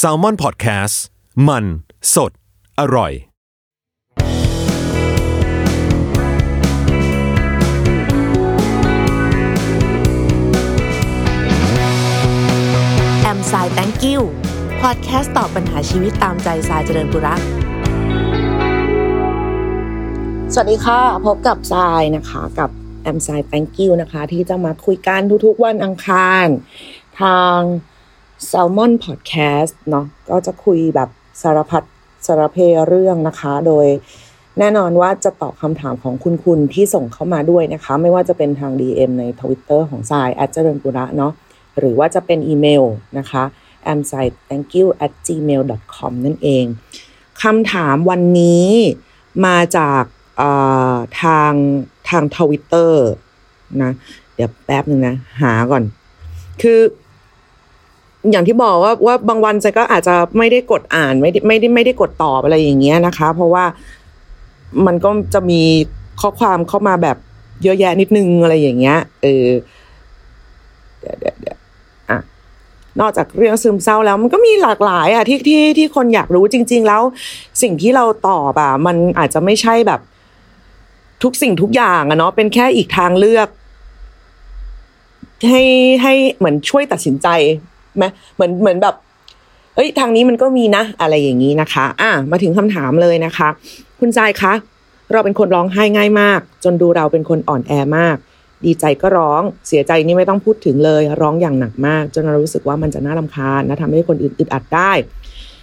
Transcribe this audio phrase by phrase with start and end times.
[0.00, 0.96] s a l ม o n PODCAST
[1.48, 1.64] มัน
[2.14, 2.32] สด
[2.80, 3.12] อร่อย
[13.22, 14.20] แอมสาย thank you
[14.82, 17.40] พอดแคสต์ตอบปัญหาชีวิตตามใจสายเจริญบุรัก
[20.52, 22.70] สวัสดีค่ะ พบกับสายนะคะกับ
[23.02, 26.46] แอมสาย thank you นะคะ ที่จะมาคุยกันทุกๆวันอังคาร
[27.20, 27.60] ทาง
[28.50, 31.08] Salmon Podcast เนาะก็จะคุยแบบ
[31.42, 31.82] สารพัด
[32.26, 32.56] สารเพ
[32.88, 33.86] เรื่องนะคะ โดย
[34.58, 41.32] แน่นอนว่าจะตอบคำถามของคุณคุณที่ส่งเข้ามาด้วยนะคะ ไม่ว่าจะเป็นทาง DM ใน Twitter ของสาย a เจริญปุระเนาะ
[41.78, 42.84] หรือว่าจะเป็นอีเมล
[43.18, 43.42] นะคะ
[43.92, 45.62] a m s i t thank you at gmail
[45.94, 46.64] com นั่นเอง
[47.42, 48.68] คำถามวันนี้
[49.46, 50.04] มาจาก
[51.22, 51.52] ทาง
[52.08, 53.08] ทางทวิตเตอร์
[53.82, 53.92] นะ
[54.34, 55.84] เดี๋ยวแป๊บหนึ่งนะ หาก่อน
[56.62, 56.80] คือ
[58.30, 63.64] อย่างที่บอกว่าว่าบางวันใจก็อาจจะไม่ได้กดอ่านไม่ได้ไม่ได้ไม่ได้กดตอบอะไรอย่างเงี้ยนะคะ เพราะว่า
[64.86, 65.62] มันก็จะมี
[66.20, 67.16] ข้อความเข้ามาแบบ
[67.62, 69.48] เยอะแยะนิดนึงอะไรอย่างเงี้ยเออ
[71.00, 71.58] เดี๋ยวเดี๋ยวเดี๋ยว
[72.10, 72.18] อะ
[73.00, 77.02] นอกจากเรื่องซึมเศร้าแล้ว มันก็มีหลากหลาย อะที่ที่ที่คนอยากรู้จริง ๆ แล้ว
[77.62, 80.00] สิ่งที่เราตอบอะมันอาจจะไม่ใช่แบบ
[81.22, 83.48] ทุกสิ่งทุกอย่างอะเนาะเป็นแค่อีกทางเลือก
[85.48, 85.62] ให้
[86.02, 87.28] ให้เหมือนช่วยตัดสินใจ
[87.96, 88.04] ไหม
[88.34, 88.94] เหมือนเหมือนแบบ
[89.74, 93.48] เอ้ย ทางนี้มันก็มีนะ อะไรอย่างนี้นะคะ อะมาถึงคำถามเลยนะคะ
[94.00, 94.52] คุณใจคะ
[95.12, 98.16] เราเป็นคนร้องไห้ง่ายมาก จนดูเราเป็นคนอ่อนแอมาก
[98.64, 104.92] ดีใจก็ร้อง เสียใจนี่ไม่ต้องพูดถึงเลย ร้องอย่างหนักมาก จนเรารู้สึกว่ามันจะน่ารำคาญและทำให้คนอื่นอึดอัดได้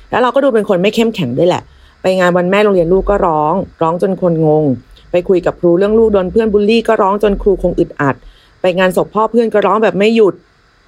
[0.09, 1.63] แล้วเราก็ดูเป็นคนไม่เข้มแข็งด้วยแหละ
[2.01, 4.63] ไปงานวันแม่โรงเรียนลูกก็ร้อง ร้องจนคนงง
[5.11, 8.15] ไปคุยกับครูเรื่องลูกโดนเพื่อนบูลลี่ก็ร้องจนครูคงอึดอัด
[8.61, 10.33] ไปงานศพพ่อเพื่อนก็ร้องแบบไม่หยุด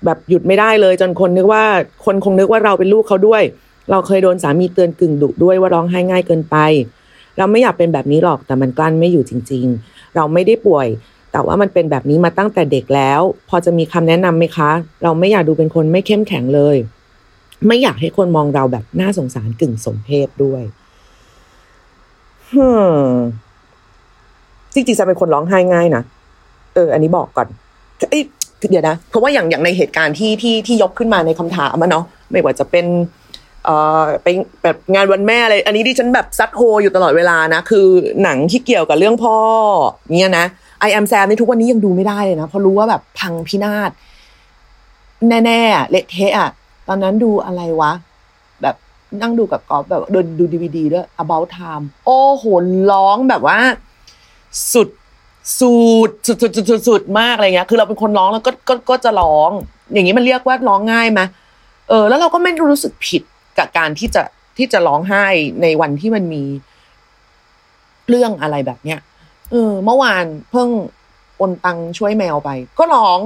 [0.06, 1.64] แบบหยุดไม่ได้เลย จนคนนึกว่า
[2.06, 3.44] คนคงนึกว่าเราเป็นลูกเขาด้วย
[3.92, 6.58] เราเคยโดนสามีเตือนกึ่งดุด้วยว่าร้องไห้ง่ายเกินไป
[7.38, 10.88] เราไม่อยากเป็นแบบนี้หรอกแต่มันกลั้นไม่อยู่จริง ๆ เราไม่ได้ป่วย
[11.31, 14.72] แต่ว่ามันเป็นแบบนี้มาตั้งแต่เด็กแล้ว พอจะมีคำแนะนำไหมคะ
[15.03, 16.78] เราไม่อยากดูเป็นคนไม่เข้มแข็งเลย
[17.68, 20.64] ไม่อยากให้คนมองเราแบบน่าสงสารกึ่งสมเพศด้วย
[22.52, 22.68] ฮึ
[24.74, 26.04] จริงๆจะเป็นคนร้องไห้ง่ายนะ
[26.75, 27.48] เออ อันนี้บอกก่อน
[28.09, 28.24] เอ้ย
[28.70, 32.86] เดี๋ยวนะ เพราะว่าอย่างอย่างในเหตุการณ์ที่ที่ที่ยกขึ้นมาในคำถามอะเนาะไม่ว่าจะเป็น
[33.66, 34.28] เอ่อไป
[34.64, 37.88] แบบงานวันแม่อะไรอันนี้ดิฉันแบบซัดโฮอยู่ตลอดเวลานะ คือ
[38.24, 39.36] หนังที่เกี่ยวกับเรื่องพ่อ
[40.18, 40.46] เนี่ยนะ
[40.80, 43.92] ไอแอมแซมในทุกวันนี้ยังดูไม่ได้เลยนะเพราะรู้ว่าแบบพังพินาศ
[45.46, 46.50] แน่ๆเละเทะอะ
[46.88, 47.92] ตอนนั้นดูอะไรวะ
[48.62, 48.76] แบบ
[49.22, 52.44] นั่งดูกับกอล์ฟแบบเดินดูดีวดีด้วย about time โอ้โห
[52.92, 53.58] ร้องแบบว่า
[54.74, 54.88] สุด
[55.59, 55.75] สุ
[56.07, 59.52] ดสุดสุดสุดสุดสุดมากอะไรเงี้ย คือเราเป็นคนร้องแล้วก็ก็ก็จะร้อง
[59.94, 61.22] อย่างนี้มันเรียกว่าร้องง่ายไหม
[61.90, 63.24] เออ แล้วเราก็ไม่รู้สึกผิด
[63.57, 64.22] กับการที่จะ
[64.57, 65.25] ที่จะร้องไห้
[65.62, 66.44] ในวันที่มันมี
[68.09, 69.00] เรื่องอะไรแบบเนี้ย
[69.51, 70.69] เออ เมื่อวานเพิ่ง
[71.38, 72.50] โอนตังช่วยแมวไป
[72.80, 73.19] ก็ร้อง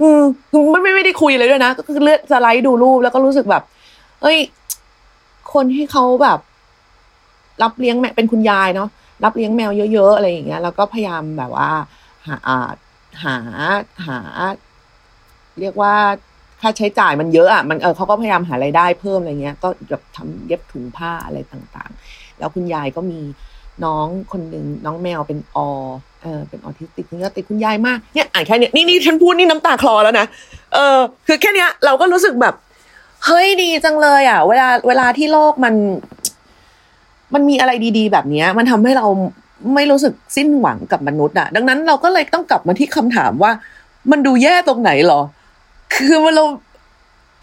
[0.00, 0.22] อืม
[0.70, 3.62] ไม่ไม่ไม่ได้คุยเลยด้วยนะก็คือเลือกสไลด์ดูรูปแล้วก็รู้สึกแบบ
[4.22, 4.38] เอ้ย
[5.52, 6.38] คนที่เขาแบบ
[7.62, 8.88] รับเลี้ยงแมวเป็นคุณยายเนาะ
[9.24, 11.70] รับเลี้ยงแมวเยอะๆอะไรอย่างเงี้ยแล้วก็พยายามแบบว่า
[12.26, 12.36] หา
[13.22, 13.36] หา
[14.06, 14.18] หา
[15.60, 15.94] เรียกว่า
[16.60, 23.20] ค่าใช้จ่ายมันเยอะอะมันเออเขาก็พยายามหารายได้เพิ่มอะไรเงี้ย ก็แบบทำเย็บถุงผ้าอะไรต่างๆ แล้วคุณยายก็มี
[23.84, 25.68] น้องคนหนึ่งน้องแมวเป็นออ
[26.22, 30.26] เออเป็นออทิสติกนี่ก็ติดคุณยายมากเนี่ยอ่านแค่เนี้ยนี่นี่ฉันพูดนี่น้ำตาคลอแล้วนะ
[30.74, 32.54] เออคือแค่เนี้ยเราก็รู้สึกแบบ
[33.24, 35.74] เฮ้ยดีจังเลย อะ เวลาเวลาที่โลกมัน
[37.34, 39.06] มันมีอะไรดีๆ แบบนี้มันทำให้เรา
[39.74, 43.52] ไม่รู้สึกสิ้นหวังกับมนุษย์อะดังนั้นเราก็เลยต้องกลับมาที่คำถามว่า
[44.10, 45.20] มันดูแย่ตรงไหนหรอ
[45.94, 46.44] คือมันเรา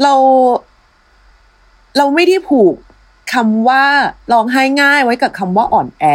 [0.04, 0.14] เรา
[1.98, 2.76] เราไม่ได้ผูก
[3.34, 3.84] คำว่า
[4.32, 6.06] ร้องไห้ง่ายไว้กับคำว่าอ่อนแอ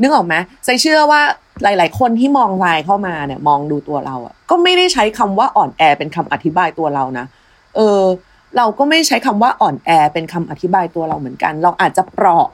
[0.00, 0.34] นึกออกไหม
[0.64, 1.20] ใจเชื่อว่า
[1.62, 7.26] หลาย ๆ คนที่มองไลน์เข้ามาเนี่ย มองดูตัวเราอะก็ไม่ได้ใช้คำว่าอ่อนแอเป็นคำอธิบายตัวเรานะ
[7.76, 8.00] เออ
[8.56, 12.46] เราก็ไม่ใช้คำว่าอ่อนแอเป็นคำอธิบายตัวเราเหมือนกัน เราอาจจะเปราะ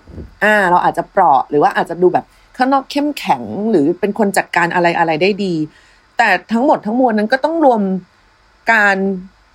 [0.45, 2.25] อ่า เราอาจจะเปราะหรือว่าอาจจะดูแบบ
[2.57, 5.55] ข้างนอกเข้มแข็งหรือเป็นคนจัดการอะไรอะไรได้ดี
[6.19, 7.81] แต่ทั้งหมดทั้งมวลนั้นก็ต้องรวม
[8.73, 8.97] การ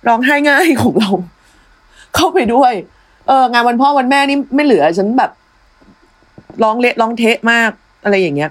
[0.08, 1.10] ร้องไห้ง่ายของเรา
[2.14, 2.72] เข้าไปด้วย
[3.28, 5.30] เอองานวันพ่อวันแม่นี่ไม่เหลือ ฉันแบบ
[6.62, 7.70] ร้องเละร้องเทะมาก
[8.04, 8.50] อะไรอย่างเงี้ย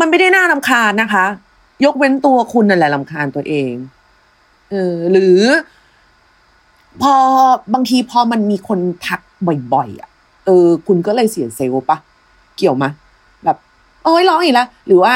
[0.00, 1.26] มันไม่ได้น่ารำคาญนะคะ
[1.84, 3.72] ยกเว้นตัวคุณนั่นแหละรำคาญตัวเอง
[4.70, 5.38] เออหรือ
[7.02, 7.14] พอ
[7.74, 9.20] บางทีพอมันมีคนทัก
[9.74, 10.10] บ่อยๆอะ
[10.46, 11.98] เออ คุณก็เลยเสียเซลล์ปะ
[12.56, 12.90] เกี่ยวมะ
[13.44, 13.56] แบบ
[14.04, 15.12] โอ้ยร้องอีกแล้วหรือว่า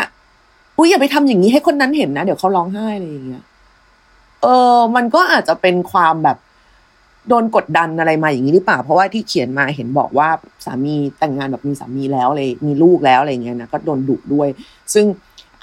[0.78, 3.44] อุ้ยอย่าไปทำอย่างนี้ให้คนนั้นเห็นนะ เดี๋ยวเขาร้องไห้อะไรอย่างเงี้ย
[4.42, 4.46] เอ
[4.76, 6.38] อ มันก็อาจจะเป็นความแบบ
[7.28, 10.28] โดนกดดันอะไรมาอย่างนี้หรือเปล่า เพราะว่าที่เขียนมาเห็นบอกว่า
[10.64, 14.48] สามีแต่งงานแบบมีสามีแล้วเลยมีลูกแล้วอะไรเงี้ยนะก็โดนดุด้วย
[14.94, 15.04] ซึ่ง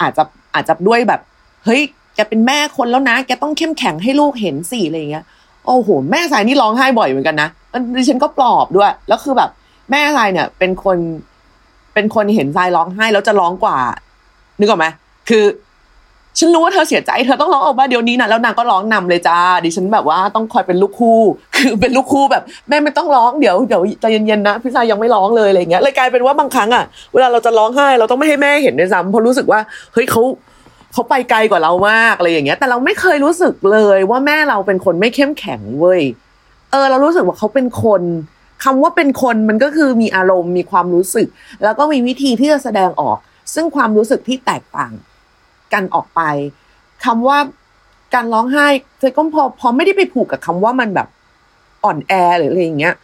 [0.00, 0.22] อาจจะ
[0.54, 1.20] อาจจะด้วยแบบ
[1.64, 1.82] เฮ้ย
[2.14, 5.24] แกเป็นแม่คนแล้วนะ แกต้องเข้มแข็งให้ลูกเห็นสิอะไรเงี้ย
[5.66, 7.48] โอ้โหแม่สายนี่ร้องไห้บ่อยเหมือนกันนะ
[7.96, 9.50] ดิฉันก็ปลอบด้วย แล้วคือแบบ
[9.90, 10.98] แม่สายเนี่ย เป็นคน
[11.94, 13.78] เป็นคนเห็นทรายร้องไห้แล้วจะร้องกว่า
[14.58, 14.86] นึกออกไหม
[15.28, 15.44] คือ
[16.38, 21.20] ฉันรู้ว่าเธอเสียใจเธอต้องร้องออกมาเดี๋ยวนี้นะแล้วนางก็ร้องนำเลยจ้าดิฉันแบบว่าต้องคอยเป็นลูกคู่
[21.56, 29.60] คือเป็นลูกคู่แบบแม่ไม่ต้องร้องเดี๋ยวเดี๋ยวใจเย็นๆนะพี่ชายยังไม่ร้องเลยอะไรเงี้ยเลยกลายเป็นว่าบางครั้งอะเวลาเราจะร้องไห้เราต้องไม่ให้แม่เห็นด้วยซ้ำเพราะรู้สึกว่า
[29.92, 30.22] เฮ้ยเขา
[30.92, 36.02] เขาไปไกลกว่าเรามากอะไรอย่างเงี้ย แต่เราไม่เคยรู้สึกเลยว่าแม่เราเป็นคนไม่เข้มแข็งเว้ย
[36.70, 38.02] เออ เรารู้สึกว่าเขาเป็นคน
[38.64, 41.28] คำว่าเป็นคนมันก็คือมีอารมณ์มีความรู้สึก
[41.64, 43.16] แล้วก็มีวิธีที่จะแสดงออก
[43.54, 44.92] ซึ่งความรู้สึกที่แตกต่าง
[45.72, 46.20] กันออกไป
[47.04, 47.38] คำว่า
[48.14, 48.66] การร้องไห้
[48.98, 51.08] เธอก็พอพอไม่ได้ไปผูกกับคำว่ามันแบบ
[51.84, 52.94] อ่อนแอหรืออะไรอย่างเงี้ย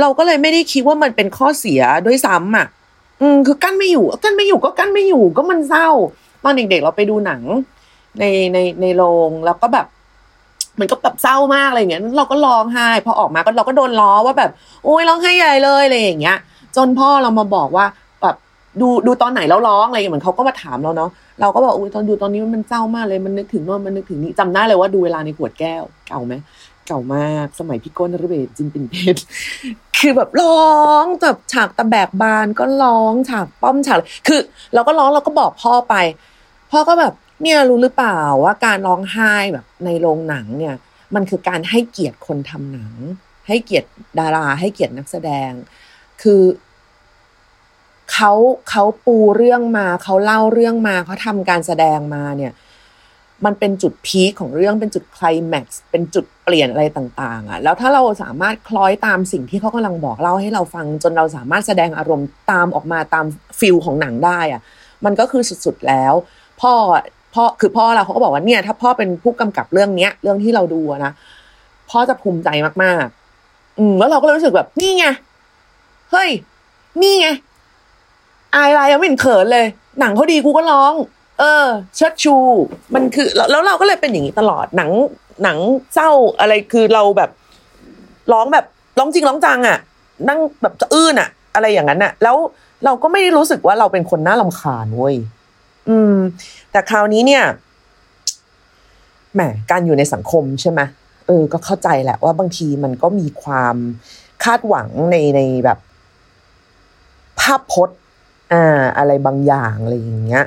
[0.00, 2.66] เราก็เลยไม่ได้คิดว่ามันเป็นข้อเสียด้วยซ้ำอะ
[3.20, 5.88] อืมคือกั้นไม่อยู่กั้นไม่อยู่ก็กั้นไม่อยู่ก็มันเศร้า
[6.44, 7.42] ตอนเด็กๆเราไปดูหนัง
[8.18, 9.86] ในในในโรงแล้วก็แบบ
[10.80, 14.50] มันก็แบบเศร้ามากอะไรเงี้ยเราก็ร้องไห้ พอออกมาก็เราก็โดนล้อว่าแบบ
[14.84, 16.38] โอ้ยร้องไห้ใหญ่เลยอะไรอย่างเงี้ย
[16.76, 17.86] จนพ่อเรามาบอกว่า
[18.22, 18.36] แบบ
[18.80, 21.10] ดูดูตอนไหนแล้วร้องอะไรเหมือนเขาก็มาถามเราเนาะ
[21.40, 26.34] เราก็บอกอุ้ยตอนดูตอนนี้มันเศร้ามากเลยมันนึกถึงโน่นมันนึกถึงนี่จำได้เลยว่าดูเวลาในขวดแก้วเก่าไหม
[26.86, 29.20] เก่ามากสมัยพี่ก้นนรเบศจินปินเพชร
[29.98, 30.72] คือแบบร้อ
[31.02, 34.40] งแบบฉากตะแบกบานก็ร้องฉากป้อมฉากคือ
[34.74, 35.94] เราก็ร้องเราก็บอกพ่อไป
[36.72, 40.74] พ่อก็แบบเนี่ยรู้หรือเปล่าว่าการร้องไห้แบบในโรงหนังเนี่ย
[41.14, 42.94] มันคือการให้เกียรติคนทำหนัง
[43.48, 43.88] ให้เกียรติ
[44.18, 45.50] ดารา ให้เกียรตินักแสดง
[46.22, 46.42] คือ
[48.12, 48.32] เขา
[48.70, 52.52] เขาปูเรื่องมาเขาเล่าเรื่องมาเขาทำการแสดงมาเนี่ย
[53.44, 63.26] มันเป็นจุดพีคของเรื่องเป็นจุดคลแม็กซ์เป็นจุดเปลี่ยนอะไรต่าง ๆอะแล้วถ้าเราสามารถคล้อยตามสิ่งที่เขากำลังบอกเล่าให้เราฟัง จนเราสามารถแสดงอารมณ์ตามออกมาตาม
[63.60, 64.60] ฟิลของหนังได้อะ
[65.04, 66.14] มันก็คือสุดๆแล้ว
[66.62, 66.74] พ่อ
[67.34, 71.12] พ่อคือพ่อเราเขาก็บอกว่าเนี่ย ถ้าพ่อเป็นผู้กำกับเรื่องเนี้ย เรื่องที่เราดูนะ
[71.90, 72.48] พ่อจะภูมิใจ
[72.82, 75.06] มากๆ อืมแล้วเราก็เลยรู้สึกแบบนี่ไง
[76.10, 76.30] เฮ้ย
[77.02, 77.28] นี่ไง
[78.54, 79.66] อายไรยังไม่เห็นเขินเลย
[80.00, 80.92] หนังเขาดีกูก็ร้อง
[81.40, 81.66] เออ
[81.96, 82.36] เชิดชู
[82.94, 84.90] มันคือ แล้วเราก็เลยเป็นอย่างนี้ตลอดหนัง
[85.42, 85.58] หนัง
[85.94, 86.10] เศร้า
[86.40, 87.30] อะไรคือเราแบบ
[88.32, 88.64] ร้องแบบ
[88.98, 89.78] ร้องจริงร้องจังอะ
[90.28, 92.36] นั่งแบบจะอื้นอะ อะไรอย่างนั้นอะ แล้ว
[92.84, 95.16] เราก็ไม่ได้รู้สึกว่าเราเป็นคนน่าลำคาญเว้ย
[95.88, 96.16] อืม
[96.70, 97.44] แต่คราวนี้เนี่ย
[99.34, 99.40] แหม
[99.70, 100.80] การอยู่ในสังคมใช่ไหม
[101.26, 103.76] เออ ก็เข้าใจแหละว่าบางทีมันก็มีความ
[104.44, 105.78] คาดหวังในในแบบ
[107.40, 107.98] ภาพพจน์
[108.52, 110.44] อ่าอะไรบางอย่างอะไรอย่างเงี้ย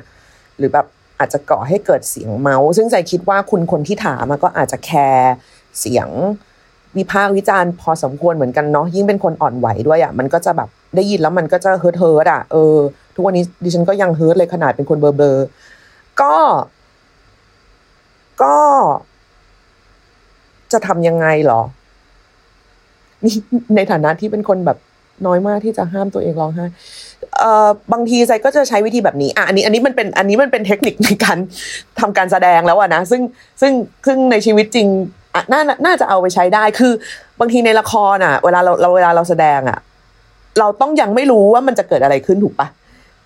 [0.58, 0.88] หรือแบบ
[1.20, 5.34] อาจจะก่อให้เกิดเสียงเมาส์ซึ่งใจคิดว่าคุณคนที่ถามก็อาจจะแคร์
[5.80, 6.10] เสียง
[6.98, 12.76] วิพากษ์วิจารณ์พอสมควรเหมือนกันเนาะยิ่งเป็นคนอ่อนไหวด้วยอะ่ะมันก็จะแบบ ได้ยินแล้วมันก็จะ hurt hurt อะเออ
[13.16, 15.46] ทุกวันนี้ดิฉันก็ยัง hurt เลยขนาดเป็นคนเบอร์เบอร์
[16.22, 16.36] ก็
[18.44, 18.58] ก็
[20.72, 21.62] จะทำยังไงหรอ
[23.24, 23.36] นี่
[23.76, 24.78] ในฐานะที่เป็นคนแบบ
[25.26, 26.66] น้อยมากที่จะห้ามตัวเองร้องไห้
[27.40, 31.38] เอ่อบางทีใจก็จะใช้วิธีแบบนี้อะอันนี้อันนี้มันเป็นอันนี้มันเป็นเทคนิคในการ
[32.00, 33.22] ทำการแสดงแล้วอะนะซึ่ง
[33.62, 33.74] ซึ่ง
[34.06, 34.88] ซึ่งในชีวิตจริง
[35.36, 36.94] อะน่าน่าจะเอาไปใช้ได้ คือ
[37.40, 39.80] บางทีในละครอะ เวลาเราเราเวลาเราแสดงอะ
[40.60, 42.68] เราต้องยังไม่รู้ว่ามันจะเกิดอะไรขึ้นถูกปะ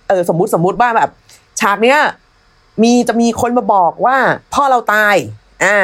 [0.07, 1.09] เออสมมุติสมมุติว่าแบบ
[1.59, 1.99] ฉากเนี้ย
[2.83, 4.17] มีจะมีคนมาบอกว่า
[4.53, 5.15] พ่อเราตาย
[5.65, 5.77] อ่า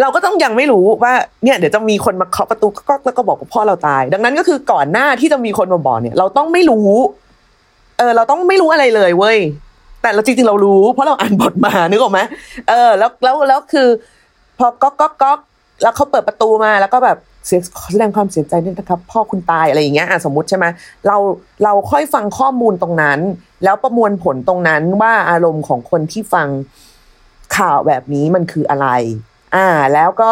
[0.00, 1.12] เราก็ต้องยังไม่รู้ว่า
[1.44, 6.90] เนี่ยเดี๋ยวจะมีคนมาเคาะประตูก็แล้วก็บอกว่าพ่อเราตาย ดังนั้นก็คือก่อนหน้าที่จะมีคนมาบอกเนี่ย เราต้องไม่รู้
[7.98, 9.38] เออ เราต้องไม่รู้อะไรเลยเว้ย
[10.02, 12.20] แต่เราจริงๆเรารู้ เพราะเราอ่านบทมานึกออกไหม
[12.68, 13.88] เออ แล้วแล้วแล้วคือ
[14.58, 15.38] พอก๊อกก๊อกก๊อก
[15.82, 17.16] แล้วเขาเปิดประตูมาแล้วก็แบบ
[17.46, 17.60] เสีย
[17.92, 20.66] แสดงความเสียใจด้วยนะครับ พ่อคุณตายอะไรอย่างเงี้ยสมมติใช่ไหม
[21.06, 21.16] เรา
[21.64, 23.18] เราค่อยฟังข้อมูลตรงนั้น
[23.64, 26.48] แล้วประมวลผลตรงนั้นว่าอารมณ์ของคนที่ฟัง
[27.56, 28.88] ข่าวแบบนี้มันคืออะไร
[29.54, 30.30] อ่า แล้วก็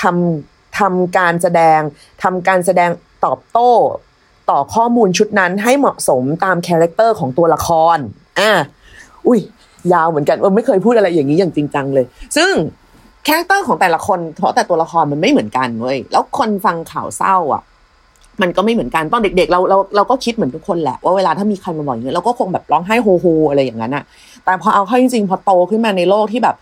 [0.00, 1.80] ทำทำการแสดง
[2.22, 2.90] ทำการแสดง
[3.24, 3.72] ตอบโต้
[4.50, 7.98] ต่อข้อมูลชุดนั้นให้เหมาะสมตามคาแรคเตอร์ของตัวละคร
[8.40, 8.52] อ่า
[9.26, 9.40] อุ้ย
[9.92, 12.04] ยาวเหมือนกันเออไม่เคยพูดอะไรอย่างนี้อย่างจริงจังเลย
[12.36, 12.52] ซึ่ง
[13.26, 17.62] คาแรคเตอร์ของแต่ละคนเพราะแต่ตัวละครมันไม่เหมือนกันเว้ยแล้วคนฟังข่าวเศร้าอะ
[18.42, 24.04] มันก็ไม่เหมือนกันตอนเด็ก ๆ เราเราเราก็คิดเหมือนทุกคนแหละว่าเวลาถ้ามีใครมาบอกอย่างนี้เราก็คงแบบร้องไห้โฮโฮอะไรอย่างนั้นอะ
[24.44, 26.56] แต่พอเอาเข้าจริงๆพอโตขึ้นมาในโลกที่แบบ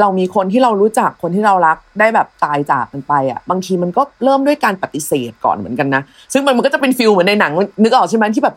[0.00, 6.02] เรามีคนที่เรารู้จักคนที่เรารักได้แบบตายจากกันไปอะ บางทีมันก็เริ่มด้วยการปฏิเสธก่อนเหมือนกันนะ
[6.32, 7.52] ซึ่งมันมันก็จะเป็น feel เหมือนในหนัง
[7.82, 8.54] นึกออกใช่ไหมที่แบบ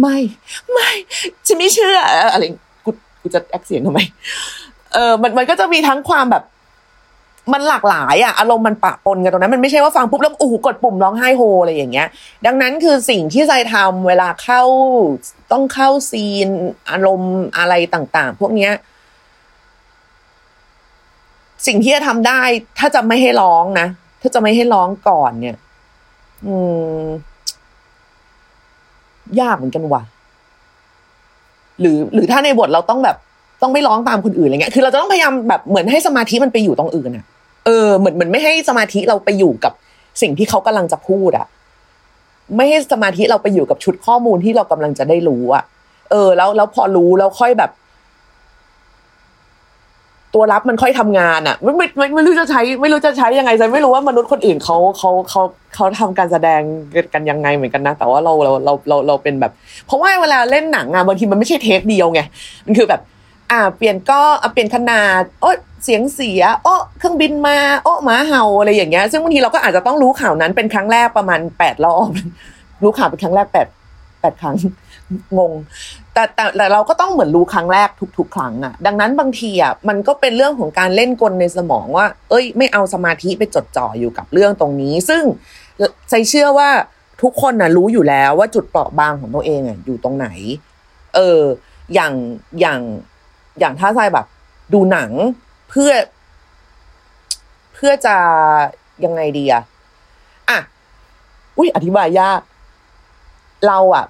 [0.00, 0.16] ไม่
[0.72, 0.90] ไม่
[1.46, 1.98] ฉันไม่เชื่อ
[2.32, 2.42] อะไร
[2.84, 4.00] กูกูจะ act เสียงทำไม
[4.94, 6.42] เออมันมันก็จะมีทั้งความแบบ
[7.52, 12.08] มันหลากหลายอะอารมณ์มันปะปนกันตรงนั้นมันไม่ใช่ว่าฟังปุ๊บแล้วโอ้โหกดปุ่มร้องไห้โฮอะไรอย่างเงี้ย
[12.46, 14.62] ดังนั้นคือสิ่งที่ใจทำเวลาเข้า
[15.52, 16.48] ต้องเข้าซีน
[16.90, 18.72] อารมณ์อะไรต่าง ๆ พวกเนี้ย
[21.66, 22.40] สิ่งที่จะทำได้
[22.78, 23.86] ถ้าจะไม่ให้ร้องนะ
[24.22, 25.56] ถ้าจะไม่ให้ร้องก่อนเนี่ย
[26.46, 26.54] อื
[27.02, 27.04] ม
[29.40, 30.02] ยากเหมือนกันว่ะ
[31.80, 33.16] หรือ หรือถ้าในบทเราต้องแบบ
[33.62, 37.24] ต้องไม่ร้องตามคนอื่นอะไรเงี้ย คือเราจะต้องพยายามแบบเหมือนให้สมาธิมันไปอยู่ตรงอื่นอะ
[37.64, 39.72] เออเหมือนเหมือนไม่ให้สมาธิเราไปอยู่กับ
[40.22, 41.46] สิ่งที่เขากำลังจะพูดอะ
[42.56, 45.64] ไม่ให้สมาธิเราไปอยู่กับชุดข้อมูลที่เรากำลังจะได้รู้อะ
[46.10, 47.70] เออ แล้วแล้วพอรู้แล้วค่อยแบบ
[50.34, 55.42] ตัวรับมันค่อยทำงานอะไม่ไม่ไม่ไม่รู้จะใช้ ไม่รู้จะใช้ยังไงฉันไม่รู้ว่ามนุษย์คนอื่นเขาเขาเขา
[55.74, 56.60] เขาทำการแสดง
[57.14, 59.52] กันยังไงเหมือนกันนะ แต่ว่าเราเราเราเราเราเป็นแบบ
[59.86, 62.20] เพราะว่าเวลาเล่นหนังอะบางทีมันไม่ใช่เทคเดียวไง
[62.66, 63.00] มันคือแบบ
[63.50, 64.20] อ่า เปลี่ยนก็
[64.52, 65.52] เปลี่ยนขนาดโอ้
[65.84, 72.08] เสียงเสีย โอ้เครื่องบินมาโอ้หมาเห่าอะไรอย่างเงี้ย ซึ่งบางทีเราก็อาจจะต้องรู้ข่าวนั้นเป็นครั้งแรกประมาณแปดรอบ
[72.82, 73.68] รู้ข่าวเป็นครั้งแรกแปด
[74.20, 74.56] แปดครั้ง
[75.38, 75.52] งง
[76.12, 85.22] แต่แต่แต่เราก็ต้องเหมือนรู้ครั้งแรกทุก ๆ ครั้งอะดังนั้นบางทีอะมันก็เป็นเรื่องของการเล่นกลในสมองว่า เอ้ย ไม่เอาสมาธิไปจดจ่ออยู่กับเรื่องตรงนี้ ซึ่ง
[86.10, 86.70] ใจเชื่อว่า
[87.22, 90.28] ทุกคนนะรู้อยู่แล้วว่าจุดเปราะบางของตัวเองอะอยู่ตรงไหน
[91.14, 91.40] เออ
[91.94, 92.12] อย่าง
[92.60, 92.80] อย่าง
[93.60, 94.26] อย่างถ้าใจแบบ
[94.72, 95.10] ดูหนัง
[95.74, 95.92] เพื่อ
[97.74, 98.16] เพื่อจะ
[99.04, 99.62] ยังไงดีอะ
[100.50, 100.58] อะ
[101.56, 102.40] อุ้ยอธิบายยาก
[103.66, 104.04] เราอะ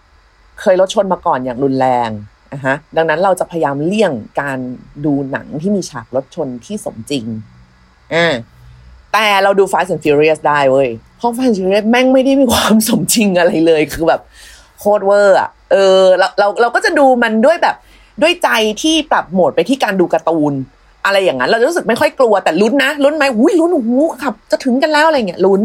[0.61, 2.11] เคยรถชนมาก่อนอย่างรุนแรง
[2.53, 4.59] อะฮะดังนั้นเราจะพยายามเลี่ยงการ
[5.05, 7.25] ดูหนังที่มีฉากรถชนที่สมจริง
[8.15, 8.35] อ่า
[9.13, 14.21] แต่เราดู Fast and Furious ได้เว้ยเพราะ Fast and Furious แม่งไม่ได้มีความสมจริงอะไรเลยคือแบบ
[14.79, 17.77] โคตรเวอร์อะเออเราเราเราก็จะดูมันด้วยแบบ
[18.23, 18.49] ด้วยใจ
[18.83, 20.55] ที่ปรับโหมดไปที่การดูการ์ตูน
[21.05, 23.91] อะไรอย่างนั้น เราจะรู้สึกไม่ค่อยกลัวแต่ลุ้นนะลุ้นไหมอุ้ยลุ้นโอ้โห
[24.23, 25.61] ขับ จะถึงกันแล้วอะไรเงี้ยลุ้น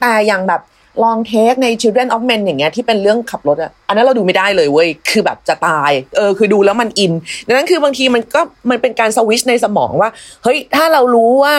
[0.00, 0.62] แต่อย่างแบบ
[1.02, 7.12] ลองเทคใน Children of Men อย่างเงี้ยที่เป็นเรื่องขับรถอะอันนั้นเราดูไม่ได้เลยเว้ยคือแบบจะตายเออคือดูแล้วมันอิน
[7.46, 10.10] ดังนั้นคือบางทีมันก็มันเป็นการสวิชในสมองว่า
[10.42, 11.56] เฮ้ยถ้าเรารู้ว่า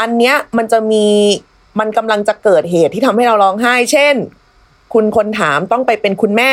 [0.00, 1.06] อันเนี้ยมันจะมี
[1.80, 4.14] มันกำลังจะเกิดเหตุที่ทำให้เราร้องไห้ เช่น
[4.92, 6.52] คุณคนถามต้องไปเป็นคุณแม่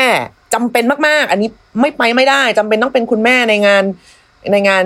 [0.54, 1.48] จำเป็นมากๆ อันนี้
[1.80, 3.84] ไม่ไปไม่ได้จำเป็นต้องเป็นคุณแม่ในงาน
[4.52, 4.84] ในงาน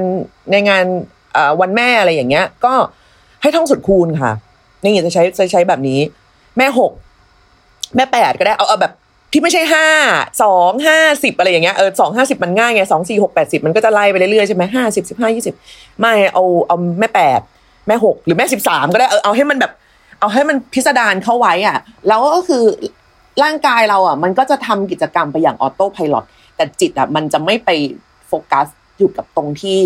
[0.52, 0.84] ในงาน
[1.61, 2.75] วันแม่อะไรอย่างเงี้ย ก็
[3.42, 4.32] ให้ท่องสุดคูณค่ะ
[4.82, 6.00] นี่จะใช้จะใช้แบบนี้
[6.56, 6.92] แม่หก
[7.96, 8.92] แม่แปดก็ได้เอาเอาแบบ
[9.32, 9.87] ที่ไม่ใช่ห้า
[10.42, 15.54] สองห้าสิบอะไรอย่างเงี้ยเออสองห้าสิบมันง่ายไงสองสี่หกแปดสิบมันก็จะไล่ไปเรื่อยๆใช่ไหมห้าสิบสิบห้ายี่สิบ
[16.00, 17.40] ไม่เอาเอาแม่แปด
[17.87, 19.73] แม่หกหรือแม่สิบสามก็ได้เออเอาให้มันแบบ
[20.20, 21.76] เอาให้มันพิสดารเข้าไว้อะ
[22.08, 22.64] แล้วก็คือ
[23.42, 26.14] ร่างกายเราอะ มันก็จะทำกิจกรรมไปอย่างออโต้พายロ
[26.56, 27.70] แต่จิตอะมันจะไม่ไป
[28.28, 28.66] โฟกัส
[28.98, 29.80] อยู่กับตรงที่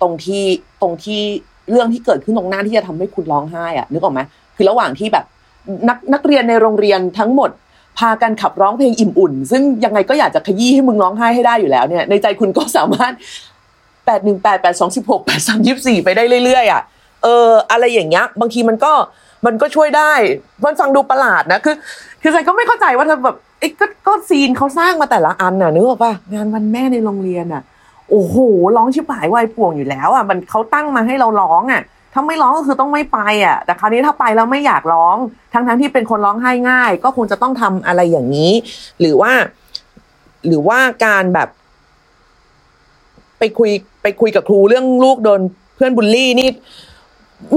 [0.00, 0.44] ตรงที่
[0.82, 1.22] ตรงที่
[1.70, 4.20] เรื่องที่เกิดขึ้นตรงหน้าที่จะทำให้คุณร้องไห้อะนึกออกไหม
[4.56, 5.24] คือระหว่างที่แบบ
[5.88, 7.50] นักนักเรียนในโรงเรียนทั้งหมด
[7.98, 13.12] พากันขับร้องเพลงอิ่มอุ่น ซึ่งยังไงก็อยากจะขยี้ให้มึงร้องไห้ให้ได้อยู่แล้วเนี่ยในใจคุณก็สามารถ
[14.06, 16.82] แปดหนึ่งแปดแปดสองสิบหกแปดสามยี่สี่ไปได้เรื่อยๆอะ
[17.22, 18.92] เอออะไรอย่างเงี้ยบางทีมันก็
[19.46, 20.12] มันก็ช่วยได้
[20.64, 21.74] มันฟังดูประหลาดนะคือ
[22.22, 27.62] คือฉันก็ไม่เข้าใจว่าแบบไอ้ก็ก็ซีนเขาสร้างมาแต่ละอันน่ะนึกออกป่ะงานวันแม่ในโรงเรียนอะ
[28.10, 28.36] โอ้โห
[28.76, 31.82] ร้องชิบหายวายป่วงอยู่แล้วอะมันเขาตั้งมาให้เราร้องอะ
[32.12, 35.16] ถ้าไม่ร้องก็คือต้องไม่ไปอะ แต่คราวนี้ถ้าไปแล้วไม่อยากร้อง
[35.52, 38.52] ทั้งทั้งที่เป็นคนร้องไห้ง่าย ก็คงจะต้องทำอะไรอย่างนี้
[39.00, 39.32] หรือว่า
[40.46, 41.48] หรือว่าการแบบ
[43.38, 43.70] ไปคุย
[44.02, 45.40] ไปคุยกับครูเรื่องลูกโดน
[45.76, 46.48] เพื่อนบูลลี่นี่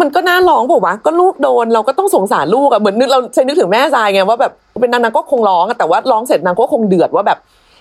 [0.02, 7.40] มันก็น่าร้องผมวะก็ลูกโดนเราก็ต้องสงสารลูกอะเหมือนนึกเราใช้นึกถึงแม่ทรายไงว่าแบบเป็นนางนางก็คงร้องแต่ว่าร้องเสร็จนางก็คงเดือดว่าแบบ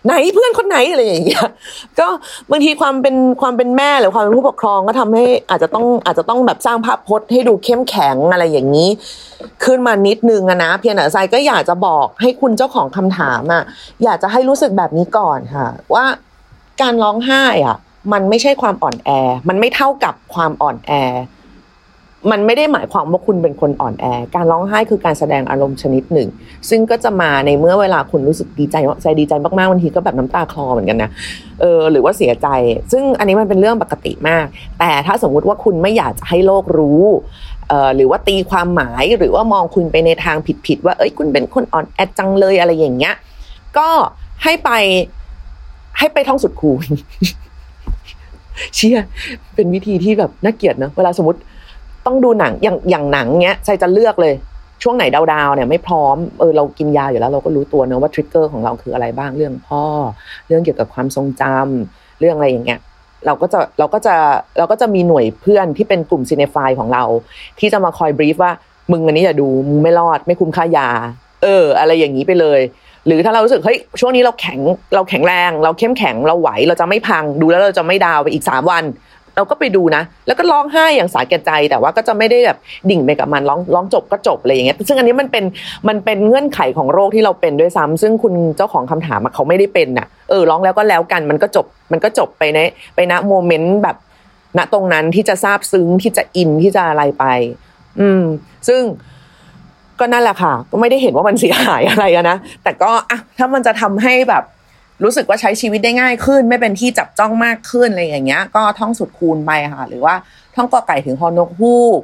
[0.09, 1.47] ไหนเพื่อนคนไหนอะไรอย่างเงี้ย
[1.99, 2.09] ก็
[2.51, 8.89] บางทีความเป็นความเป็นแม่หรือความเป็นผู้ปกครองก็ทำให้อาจจะต้องอาจจะต้องแบบสร้างภาพพจน์ให้ดูเข้มแข็งอะไรอย่างนี้
[9.65, 13.63] ขึ้นมานิดนึงนะเพียงแต่ทรายก็อยากจะบอกให้คุณเจ้าของคำถามอะ
[14.05, 16.05] อยากจะให้รู้สึกแบบนี้ก่อนค่ะ ว่า
[16.83, 17.77] การร้องไห้อะ
[18.13, 19.11] มันไม่ใช่ความอ่อนแอ
[19.49, 20.93] มันไม่เท่ากับความอ่อนแอ
[22.31, 26.29] มันไม่ได้หมายความว่าคุณเป็นคนอ่อนแอ การร้องไห้คือการแสดงอารมณ์ชนิดหนึ่ง
[26.69, 31.11] ซึ่งก็จะมาในเมื่อเวลาคุณรู้สึกดีใจใจดีใจมากๆบางทีก็แบบน้ำตาคลอเหมือนกันนะ
[31.61, 32.49] เออหรือว่าเสียใจ
[32.93, 34.47] ซึ่งอันนี้มันเป็นเรื่องปกติมาก
[34.79, 37.03] แต่ถ้าสมมุติว่าคุณไม่อยากจะให้โลกรู้
[37.69, 43.15] เอ่อหรือว่าตีความหมายหรือว่ามองคุณไปในทางผิดๆว่าเอ้ยคุณเป็นคนอ่อนแอจังเลยอะไรอย่างเงี้ย
[43.79, 43.89] ก็
[44.45, 44.71] ให้ไป
[45.99, 46.87] ให้ไปท่องสุดคูณ
[48.75, 48.99] เชี่ย
[49.55, 51.41] เป็นวิธีที่แบบน่าเกลียดนะเวลาสมมติ
[52.09, 54.35] ต้องดูหนังอย่างอย่างหนังเนี้ยใจจะเลือกเลย
[54.83, 59.85] ช่วงไหนดาวๆเนี่ยไม่พร้อมเออเรากินยาอยู่แล้วเราก็รู้ตัวเนอะว่าทริกเกอร์ของเราคืออะไรบ้างเรื่องพ่อ
[60.49, 62.81] เรื่องเกี่ยวกับความทรงจำเรื่องอะไรอย่างเงี้ย
[63.27, 64.17] เราก็จะเราก็จะ
[64.59, 67.05] เราก็จะมีหน่วยเพื่อนที่เป็นกลุ่มซีเนฟายของเรา
[67.59, 68.53] ที่จะมาคอยบรีฟว่า
[68.93, 70.89] มึงอันนี้อย่าดูมึงไม่รอดไม่คุ้มค่ายา
[71.43, 72.61] เออ อะไรอย่างนี้ไปเลย
[73.07, 74.61] หรือถ้าเรารู้สึกเฮ้ยช่วงนี้เราแข็ง
[74.95, 78.85] เราแข็งแรง เราเข้มแข็งเราไหวเราจะไม่พังดูแล้วเราจะไม่ดาวไปอีกสามวัน
[79.37, 82.59] เราก็ไปดูนะ แล้วก็ร้องไห้อย่างสาแก่ใจ แต่ว่าก็จะไม่ได้แบบ
[82.91, 85.45] ดิ่งไปกับมันร้องร้องจบก็จบอะไรอย่างเงี้ย ซึ่งอันนี้มันเป็น
[85.89, 92.59] มันเป็นเงื่อนไขของโรคที่เราเป็นด้วยซ้ำซึ่งคุณเจ้าของคำถามเขาไม่ได้เป็นน่ะ เออร้องแล้วก็แล้วกัน มันก็จบมันก็จบไปใน
[92.95, 93.97] ไปณโมเมนต์แบบ
[94.59, 97.25] ณตรงนั้นที่จะซาบซึ้งที่จะอินที่จะอะไรไป
[98.01, 98.23] อืม
[98.69, 98.83] ซึ่ง
[100.01, 104.45] ก็นั่นแหละค่ะ ก็ไม่ได้เห็นว่ามันเสียหายอะไรนะ แต่ก็อะถ้ามันจะทำให้แบบ
[105.05, 110.15] รู้สึกว่าใช้ชีวิตได้ง่ายขึ้น ไม่เป็นที่จับจ้องมากขึ้นอะไรอย่างเงี้ย ก็ท่องสุดคูณไปค่ะ หรือว่า
[110.57, 112.01] ท่องกอไก่ถึงฮอนกฮูก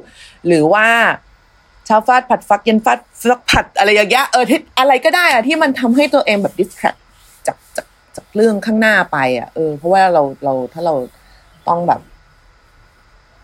[0.47, 0.87] หรือว่า
[1.85, 6.95] เช้าฟาดผัดฟักเย็นฟาดฟักผัดอะไรอย่างเงี้ยเออที่อะไรก็ได้อะที่มันทำให้ตัวเองแบบดิสแทรก
[7.47, 10.95] จากจากจากเรื่องข้างหน้าไปอะเออเพราะว่าเราเราถ้าเรา
[11.67, 12.01] ต้องแบบ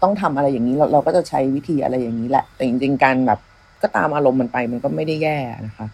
[0.01, 3.39] ต้องทำอะไรอย่างนี้เราเราก็จะใช้วิธีอะไรอย่างนี้แหละ แต่จริงๆการแบบ
[3.81, 5.88] ก็ตามอารมณ์มันไปมันก็ไม่ได้แย่นะคะ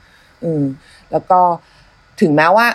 [0.43, 0.63] อืม
[1.11, 1.39] แล้วก็
[2.21, 2.67] ถึงแม้ว่า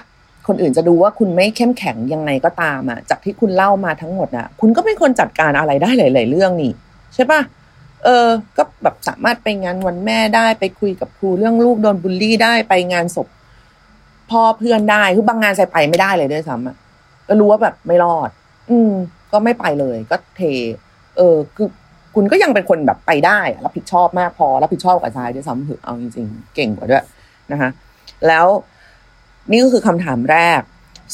[0.47, 6.73] คนอื่นจะดูว่าคุณไม่เข้มแข็งยังไงก็ตามอะจากที่คุณเล่ามาทั้งหมดอะคุณก็เป็นคนจัดการอะไรได้หลาย ๆ เรื่องนี่
[7.15, 7.41] ใช่ปะ
[8.05, 13.29] เออ ก็แบบสามารถไปงานวันแม่ได้ไปคุยกับครูเรื่องลูกโดนบูลลี่ได้ไปงานศพ
[14.31, 16.77] พ่อเพื่อนได้คือบางงานใส่ไปไม่ได้เลยด้วยซ้ำอะ
[17.29, 18.31] ก็รู้ว่าแบบไม่รอด
[18.71, 18.93] อืม
[19.33, 20.41] ก็ไม่ไปเลย ก็เท
[21.17, 21.69] เออ คือ
[22.15, 27.05] คุณก็ยังเป็นคนแบบไปได้รับผิดชอบมากพอรับผิดชอบกับชายด้วยซ้ำเถอะเอาจริง ๆ เก่งกว่าด้วย
[27.53, 27.71] นะคะ
[28.29, 28.47] แล้ว
[29.51, 30.61] นี่ก็คือคำถามแรก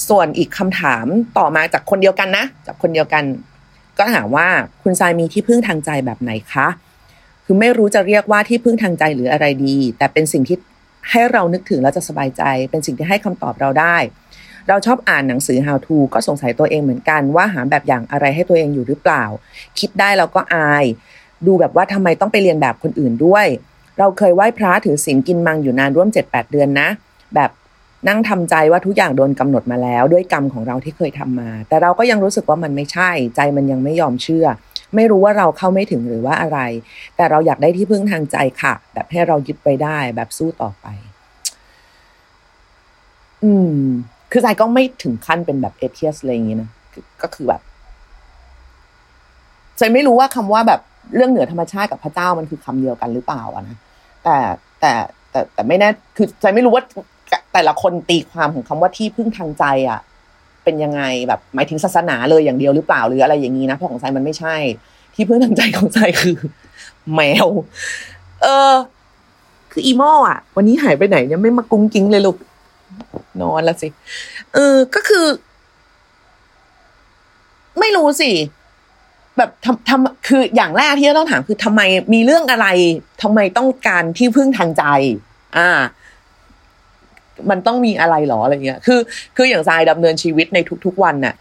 [0.08, 1.06] ส่วนอีกคำถาม
[1.38, 3.24] ต่อมาจากคนเดียวกันนะ จากคนเดียวกัน
[3.98, 4.48] ก็ถามว่า
[4.82, 6.68] คุณทรายมีที่พึ่งทางใจแบบไหนคะ
[7.44, 10.56] คือไม่รู้จะเรียกว่าที่พึ่งทางใจหรืออะไรดี แต่เป็นสิ่งที่
[11.10, 13.96] ให้เรานึกถึงแล้วจะสบายใจ เป็นสิ่งที่ให้คำตอบเราได้
[14.68, 19.24] เราชอบอ่านหนังสือ how to ก็สงสัยตัวเองเหมือนกันว่าหาแบบอย่างอะไรให้ตัวเองอยู่หรือเปล่า
[19.78, 20.84] คิดได้แล้วก็อาย
[21.46, 23.46] ดูแบบว่าทำไมต้องไปเรียนแบบคนอื่นด้วย
[23.98, 26.88] เราเคยไหว้พระถือศีลกินมังอยู่นานร่วม 7-8 เดือนนะ
[27.34, 27.50] แบบ
[28.06, 34.46] นั่งทำใจว่าทุกอย่างโดนกำหนดมาแล้ว ด้วยกรรมของเราที่เคยทำมา แต่เราก็ยังรู้สึกว่ามันไม่ใช่ ใจมันยังไม่ยอมเชื่อ
[34.94, 36.58] ไม่รู้ว่าเราเข้าไม่ถึงหรือว่าอะไร
[37.16, 40.86] แต่เราอยากได้ที่พึ่งทางใจค่ะ แบบให้เรายึดไปได้แบบสู้ต่อไป
[43.44, 43.76] อืม
[44.30, 46.70] คือใจก็ไม่ถึงขั้นเป็นแบบเอเทียสอะไรอย่างงี้นะ
[47.22, 47.60] ก็คือแบบ
[49.78, 50.80] ใจไม่รู้ว่าคำว่าแบบ
[51.14, 53.76] เรื่องเหนือธรรมชาติกับพระเจ้ามันคือคำเดียวกันหรือเปล่าอะนะ
[54.24, 54.36] แต่
[54.80, 54.92] แต่
[55.30, 56.82] แต่แต่ไม่แน่คือใจไม่รู้ว่า
[57.52, 60.00] แต่ละคนตีความของคำว่าที่พึ่งทางใจอะ
[60.64, 64.56] เป็นยังไงแบบหมายถึงศาสนาเลยอย่างเดียวหรือเปล่าหรืออะไรอย่างนี้นะเพราะของใจมันไม่ใช่
[65.14, 66.36] ที่พึ่งทางใจของใจคือ
[67.14, 67.48] แมว
[68.42, 68.74] เออ
[69.72, 72.36] คืออีโม่อะ วันนี้หายไปไหนเนี่ยไม่มากุ้งกิ้งเลยลูก
[73.40, 73.88] นอนละสิ
[74.54, 75.26] เออก็คือ
[77.78, 78.30] ไม่รู้สิ
[79.36, 81.80] แบบทำทำคืออย่างแรกที่ต้องถามคือทำไม
[82.14, 82.66] มีเรื่องอะไร
[83.22, 84.84] ทำไมต้องการที่พึ่งทางใจ
[85.56, 85.68] อ่า
[87.50, 89.00] มันต้องมีอะไรหรออะไรเงี้ย คือ
[89.36, 91.34] คืออย่างทรายดำเนินชีวิตในทุก ๆ วันน่ะ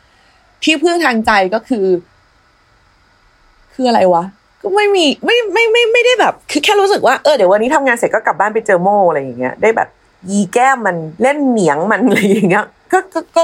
[0.63, 1.85] ที่พึ่งทางใจก็คือ
[3.73, 4.23] คืออะไรวะ
[4.61, 9.89] ก็ไม่มีไม่ไม่ไม่ไม่ได้แบบ คือแค่รู้สึกว่าเออเดี๋ยววันนี้ทำงานเสร็จก็กลับบ้านไปเจอโมอะไรอย่างเงี้ยได้แบบ
[10.29, 13.43] ยีแก้มมันเล่นเหนียงมันอะไรอย่างเงี้ยก็ก็ก็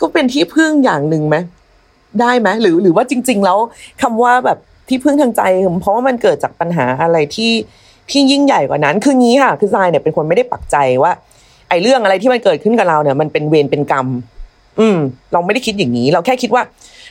[0.00, 1.36] ก็เป็นที่พึ่งอย่างหนึ่งไหม
[2.20, 3.58] ได้ไหมหรือหรือว่าจริง ๆ แล้ว
[4.02, 5.42] คำว่าแบบที่พึ่งทางใจ
[5.80, 7.52] เพราะว่ามันเกิดจากปัญหาอะไรที่
[8.10, 11.12] ที่ยิ่งใหญ่กว่านั้น คืองี้ค่ะ คือทรายเนี่ยเป็นคนไม่ได้ปักใจว่า
[11.68, 14.06] ไอ้เรื่องอะไรที่มันเกิดขึ้นกับเราเนี่ย มันเป็นเวรเป็นกรรม
[14.80, 14.98] อืม
[15.32, 16.62] เราไม่ได้คิดอย่างนี้ เราแค่คิดว่า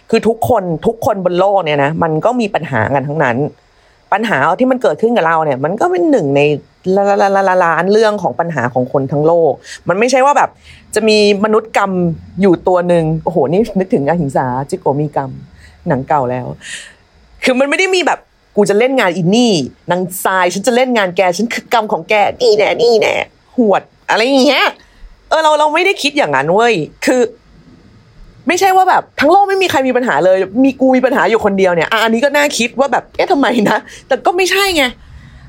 [0.10, 3.38] คือทุกคนทุกคนบนโลกเนี่ยนะมันก็มีปัญหากันทั้งนั้น
[4.14, 6.42] ปัญหาที่มันเกิดขึ้นกับเราเนี่ย มันก็เป็นหนึ่งใน
[6.96, 9.52] ละละละละล้านเรื่องของปัญหาของคนทั้งโลก
[9.90, 10.50] มันไม่ใช่ว่าแบบ
[10.96, 11.92] จะมีมนุษย์กรรม
[12.42, 15.32] อยู่ตัวหนึ่งโอ้โหนี่นึกถึงอหิงสาจิโกมีกรรม
[15.88, 16.46] หนังเก่าแล้ว
[17.44, 18.20] คือมันไม่ได้มีแบบ
[18.58, 19.56] กูจะเล่นงานอินนี่
[19.92, 23.16] นางทรายฉันจะเล่นงานแกฉันคือกรรมของแกนี่แน่นี่แน่
[23.58, 24.66] หวดอะไรอย่างเงี้ย
[25.30, 26.74] เออเราเราไม่ได้คิดอย่างนั้นเว้ย
[27.06, 27.22] คือ
[28.48, 34.84] ไม่ใช่ว่าแบบ ทั้งโลกไม่มีใครมีปัญหาเลย มีกูมีปัญหาอยู่คนเดียวเนี่ยอันนี้ก็น่าคิดว่าแบบเอ๊ะทำไมนะแต่ก็ไม่ใช่ไง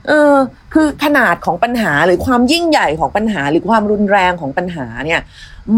[0.09, 0.35] เออ
[0.75, 5.21] คือขนาดของปัญหาหรือความยิ่งใหญ่ของปัญหาหรือความรุนแรงของปัญหาเนี่ย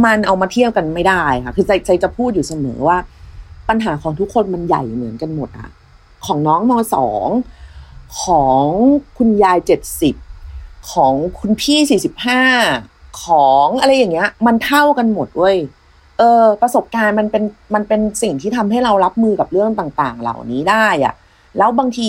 [0.05, 2.99] มันเอามาเทียบกันไม่ได้ค่ะ คือใจใจจะพูดอยู่เสมอว่า
[3.69, 5.69] ปัญหาของทุกคนมันใหญ่เหมือนกันหมดอะ
[6.27, 7.29] ของน้องมสอง
[8.23, 8.65] ของ
[9.19, 10.15] คุณยายเจ็ดสิบ
[10.93, 12.43] ของคุณพี่สี่สิบห้า
[13.25, 15.57] ของอะไรอย่างเงี้ย มันเท่ากันหมดเว้ย
[16.19, 21.15] เออประสบการณ์มันเป็นมันเป็นสิ่งที่ทำให้เรารับมือกับเรื่องต่าง ๆ เหล่านี้ได้อะ
[21.59, 22.09] แล้วบางที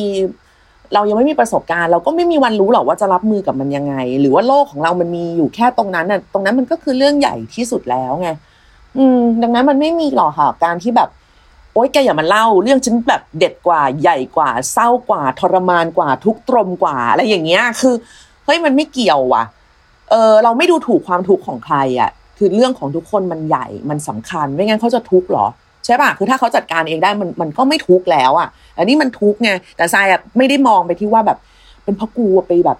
[0.93, 8.29] เรายังไม่มีประสบการณ์ เราก็ไม่มีวันรู้หรอกว่าจะรับมือกับมันยังไง หรือว่าโลกของเรามันมีอยู่แค่ตรงนั้นน่ะตรงนั้นมันก็คือเรื่องใหญ่ที่สุดแล้วไง
[8.97, 11.09] อืม ดังนั้นมันไม่มีหรอกค่ะการที่แบบ
[11.73, 17.95] โอ๊ยแกอย่ามาเล่า เรื่องฉันแบบเด็ดกว่าใหญ่กว่าเศร้ากว่าทรมานกว่าทุกตรมกว่าอะไรอย่างเงี้ย คือ
[18.45, 19.43] เฮ้ยมันไม่เกี่ยวว่ะ
[20.09, 25.45] เออเราไม่ดูถูกความทุกข์ของใครอะ คือเรื่องของทุกคนมันใหญ่มันสำคัญไม่งั้นเขาจะทุกข์หรอ
[25.85, 31.37] ใช่ป่ะคือถ้าเขาจัดการเองได้มันมันก็ไม่ทุกข์แล้วอะ อันนี้มันทุกข์ไงแต่ทรายอะไม่ได้มองไปที่ว่าแบบ
[31.83, 32.77] เป็นเพราะกูไปแบบ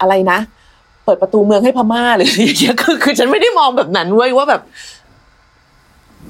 [0.00, 0.38] อะไรนะ
[1.04, 4.62] เปิดประตูเมืองให้พม่าหรืออะไรอย่างเงี้ยคือคือฉันไม่ได้มองแบบนั้นเว้ยว่าแบบ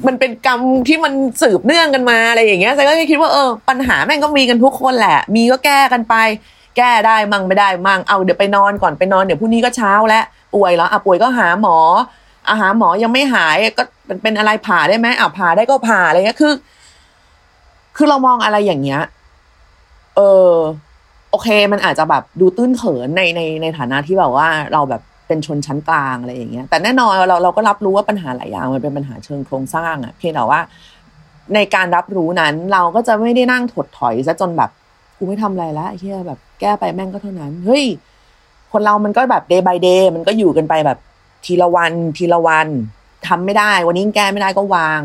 [0.06, 6.14] มันเป็นกรรมที่มันสืบเนื่องกันมาอะไรอย่างเงี้ยแต่ก็คิดว่าเออปัญหาแม่งก็มีกันทุกคนแหละ มีก็แก้กันไป
[6.76, 10.24] แก้ได้มั่งไม่ได้มั่งเอาเดี๋ยวไปนอนก่อนไปนอนเดี๋ยวพรุ่งนี้ก็เช้าแล้ว
[10.54, 11.76] ป่วยแล้วอะป่วยก็หาหมอ
[12.48, 16.52] อาหาหมอยังไม่หายก็เป็นเป็นอะไรผ่าได้ไหมอะผ่าได้ก็ผ่าอะไรเงี้ยคือ
[17.96, 19.02] คือเรามองอะไรอย่างเงี้ย
[20.16, 20.52] เออ
[21.30, 30.60] โอเค มันอาจจะแบบดูตื้นเขินในในในฐานะที่แบบว่าเราแบบ เป็นชนชั้นกลางอะไรอย่างเงี้ยแต่แน่นอนเราเราก็รับรู้ว่าปัญหาหลายอย่างมันเป็นปัญหาเชิงโครงสร้างอะเพียงแต่ว่า
[31.54, 34.70] ในการรับรู้นั้นเราก็จะไม่ได้นั่งถดถอยซะจนแบบ
[35.18, 37.84] กูไม่ทำอะไรล้วไอ้เหี้ยแบบแก้ไปแม่งก็เท่านั้นเฮ้ย
[38.72, 40.98] คนเรามันก็แบบ day by day มันก็อยู่กันไปแบบ
[41.44, 42.68] ทีละวันทีละวัน
[43.26, 45.00] ทำไม่ได้ วันนี้แก้ไม่ได้ก็วาง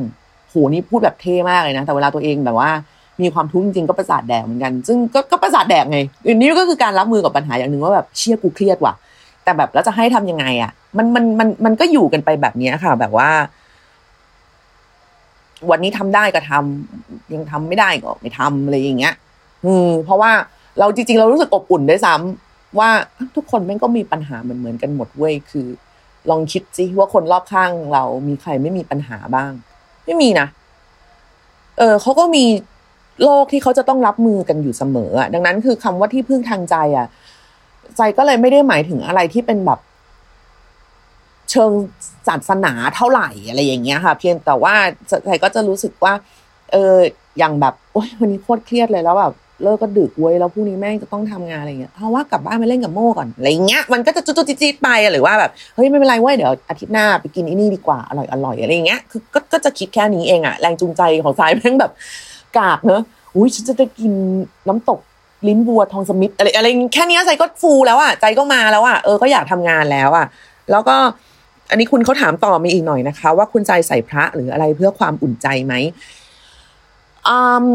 [0.49, 2.71] โหนี่พูดแบบเท่มากเลยนะ แต่เวลาตัวเองแบบว่า
[3.21, 8.93] มีความทุกข์จริงๆก็ประสาทแดกเหมือนกัน ซึ่งก็ก็ประสาทแดกไงอันนี้ก็คือการรับมือกับปัญหาอย่างหนึ่งว่าแบบเชี่ยกูเครียดว่ะ
[9.47, 13.29] แต่แบบแล้วจะให้ทำยังไงอะ มันมันมันมันก็อยู่กันไปแบบนี้ค่ะ แบบว่า
[15.69, 19.13] วันนี้ทำได้ก็ทำยังทำไม่ได้ก็ไม่ทำอะไรอย่างเงี้ย
[19.65, 20.31] อืม เพราะว่า
[20.79, 22.89] เราจริง ๆ เรารู้สึกอบอุ่นด้วยซ้ำว่า
[23.35, 25.67] ทุกคนแม่งก็มีปัญหาเหมือนเหมือนกันหมดเว้ยคือ
[26.29, 29.51] ลองคิดสิว่าคนรอบข้างเรามีใครไม่มีปัญหาบ้าง
[30.05, 30.47] ไม่มีนะ
[31.77, 32.45] เออเขาก็มี
[33.23, 37.07] โลกที่เขาจะต้องรับมือกันอยู่เสมออะดังนั้นคือคำว่าที่พึ่งทางใจอะ
[37.97, 39.79] ใจก็เลยไม่ได้หมายถึงอะไรที่เป็นแบบ
[41.51, 41.71] เชิง
[42.27, 44.73] ศาสนาเท่าไหร่อะไรอย่างเงี้ยค่ะ เพียงแต่ว่า
[45.25, 46.13] ใจก็จะรู้สึกว่า
[46.71, 46.95] เออ
[47.37, 61.91] อย่างแบบโอ๊ยวันนี้โคตรเครียดเลยแล้วแบบเลิกก็ดึกเว้ยแล้วพรุ่งนี้แม่งจะต้องทำงานอะไรเงี้ยเพราะว่ากลับบ้านไปเล่นกับโม่ก่อนอะไรเงี้ยมันก็จะจุดๆจี๊ดๆไปหรือว่าแบบเฮ้ยไม่เป็นไรเว้ยเดี๋ยวอาทิตย์หน้าไปกินอีนี่ดีกว่าอร่อยอร่อยอะไรเงี้ยคือก็ก็จะคิดแค่นี้เองอะแรงจูงใจของสายแม่งแบบ
[62.57, 63.01] กากเนอะ
[63.35, 64.11] อุ้ยฉันจะได้กิน
[64.67, 64.99] น้ำตก
[65.47, 70.25] ลิ้นบัวทองสมิธอะไรอะไรแค่นี้ใจก็ฟูแล้วอะใจก็มาแล้วอะเออก็อยากทำงานแล้วอะ
[70.71, 70.95] แล้วก็
[71.69, 75.73] อันนี้คุณเขาถามต่อมาอีกหน่อยนะคะ ว่าคุณใจใส่พระหรืออะไรเพื่อความอุ่นใจไหม
[77.27, 77.65] อืม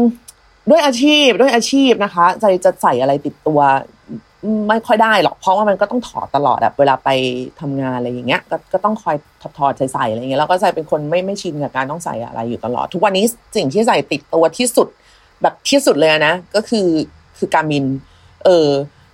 [0.69, 3.59] ด้วยอาชีพด้วยอาชีพนะคะ ใจจะใส่อะไรติดตัว
[4.67, 7.09] ไม่ค่อยได้หรอกเพราะว่ามันก็ต้องถอดตลอดอะเวลาไป
[7.61, 14.87] ทำงานอะไรอย่างเงี้ยก็ก็ต้องคอยถอดถอดใส่ใส่อะไรอย่างเงี้ยแล้วก็ใจเป็นคนไม่ไม่ชินกับการต้องใส่อะไรอยู่ตลอด ทุกวันนี้สิ่งที่ใส่ติดตัวที่สุด
[15.41, 16.87] แบบที่สุดเลยนะก็คือ
[17.37, 17.85] คือการมิน
[18.45, 18.69] เออ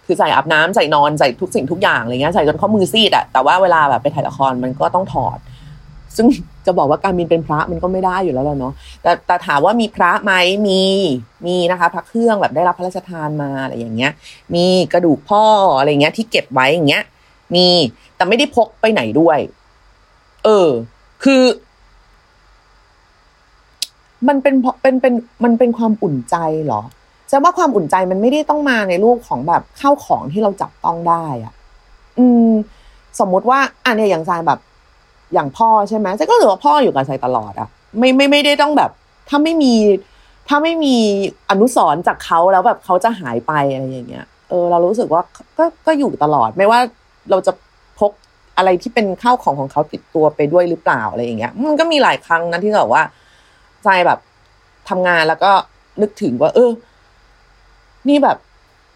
[0.06, 5.38] คือใส่อาบน้ำใส่นอนใส่ทุกสิ่งทุกอย่างอะไรเงี้ยใส่จนข้อมือซีดอะแต่ว่าเวลาแบบไปถ่ายละครมันก็ต้องถอด
[6.16, 6.28] ซึ่ง
[6.66, 10.34] จะบอกว่าการมินเป็นพระมันก็ไม่ได้อยู่แล้วเนาะแต่แต่ถามว่ามีพระไหม
[10.68, 10.82] มี
[11.48, 14.12] มีนะคะ พระเครื่องแบบได้รับพระราชทานมาอะไรอย่างเงี้ย
[14.56, 15.44] มีกระดูกพ่อ
[15.78, 17.04] อะไรเงี้ย ที่เก็บไว้อย่างเงี้ย
[17.56, 17.68] มี
[18.16, 19.40] แต่ไม่ได้พกไปไหนด้วย
[20.46, 20.70] เออ
[21.24, 21.44] คือ
[24.28, 26.82] มันเป็นเป็นเป็นมันเป็นความอุ่นใจเหรอ
[27.32, 31.54] จะว่าความอุ่นใจมันไม่ได้ต้องมาในรูปของแบบข้าวของที่เราจับต้องได้อะ
[32.18, 32.52] อืม
[33.20, 34.60] สมมุติว่าอันเนี้ยอย่างทรายแบบ
[35.34, 38.92] อย่างพ่อใช่ไหมทรายก็รู้ว่าพ่ออยู่กับทรายตลอดอะ ไม่ไม่ไม่ได้ต้องแบบ
[39.30, 39.74] ถ้าไม่มี
[40.48, 40.96] ถ้าไม่มี
[41.50, 45.22] อนุสร์จากเขาแล้วแบบเขาจะหายไปอะไรอย่างเงี้ย เออ เรารู้สึกว่า
[45.58, 46.80] ก็ก็อยู่ตลอดไม่ว่า
[47.32, 47.52] เราจะ
[48.00, 48.12] พก
[48.58, 53.04] อะไรที่เป็นข้าวของของเขาติดตัวไปด้วยหรือเปล่าอะไรอย่างเงี้ย มันก็มีหลายครั้งนะที่แบบว่า
[53.86, 54.20] ทรายแบบ
[54.90, 55.52] ทำงานแล้วก็
[56.02, 56.70] นึกถึงว่า เออ
[58.08, 58.38] นี่แบบ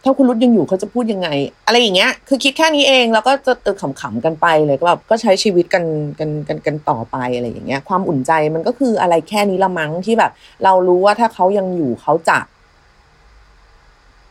[0.04, 1.28] ถ้าคุณรุดยังอยู่เขาจะพูดยังไง
[1.66, 5.84] อะไรอย่างเงี้ย คือคิดแค่นี้เองแล้วก็จะเออขำๆกันไปเลยก็แบบก็ใช้ชีวิตกัน
[6.20, 10.32] กันกันกันต่อไปอะไรอย่างเงี้ย ความอุ่นใจมันก็คืออะไรแค่นี้ละมั้งที่แบบ
[10.64, 12.40] เรารู้ว่าถ้าเขายังอยู่เขาจะ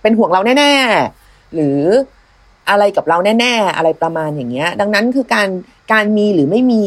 [0.03, 1.79] เป็นห่วงเราแน่ๆหรือ
[2.71, 5.49] อะไรกับเราแน่ ๆ อะไรประมาณอย่างเงี้ย ดังนั้นคือการ
[5.93, 6.83] การมีหรือไม่มี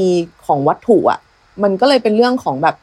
[0.45, 1.19] ของวัตถุอะ
[1.63, 2.75] มันก็เลยเป็นเรื่องของแบบ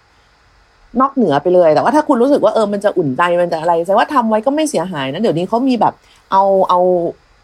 [1.00, 5.94] นอกเหนือไปเลย แต่ว่าถ้าคุณรู้สึกว่าเออมันจะอุ่นใจมันจะอะไรแสดงว่าทำไว้ก็ไม่เสียหายนะเดี๋ยวนี้เขามีแบบ
[6.32, 6.80] เอาเอา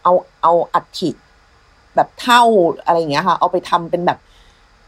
[0.03, 1.09] เอาเอาอัฐิ
[1.95, 2.43] แบบเท่า
[2.85, 4.19] อะไรอย่างเงี้ยค่ะ เอาไปทำเป็นแบบ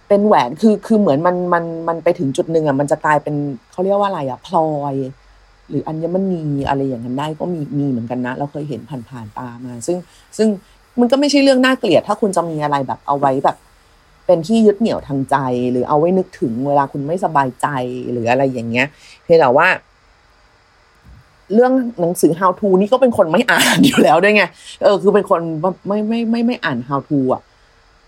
[0.08, 3.36] เป็นแหวนคือคือเหมือนมันมันมันไปถึงจุดหนึ่งอะมันจะกลายเป็น
[3.72, 4.96] เขาเรียกว่าอะไรอะพลอย
[5.70, 9.98] หรืออัญมณีอะไรอย่างนั้นได้ก็มีมีเหมือนกันนะ เราเคยเห็นผ่านผ่านตามา ซึ่ง
[10.38, 10.48] ซึ่ง
[11.00, 13.58] มันก็ไม่ใช่เรื่องน่าเกลียด ถ้าคุณจะมีอะไรแบบเอาไว้แบบ
[14.32, 15.38] เป็นที่ยึดเหนี่ยวทางใจ
[15.72, 17.68] หรือเอาไว้นึกถึงเวลาคุณไม่สบายใจ
[18.12, 18.88] หรืออะไรอย่างเงี้ย
[19.24, 19.68] เพียงแต่ว่า
[21.54, 24.44] เรื่องหนังสือ how to นี่ก็เป็นคนไม่อ่านอยู่แล้วด้วยไง
[24.82, 25.42] เออ คือเป็นคน
[25.88, 27.42] ไม่ไม่ไม่ไม่อ่าน how to อะ